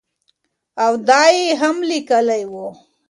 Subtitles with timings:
[0.83, 2.67] او دا ئې هم ليکلي وو